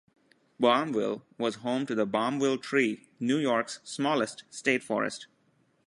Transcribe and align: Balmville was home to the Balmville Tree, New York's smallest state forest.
Balmville 0.59 1.21
was 1.37 1.57
home 1.61 1.85
to 1.85 1.93
the 1.93 2.07
Balmville 2.07 2.59
Tree, 2.59 3.05
New 3.19 3.37
York's 3.37 3.79
smallest 3.83 4.45
state 4.49 4.81
forest. 4.81 5.27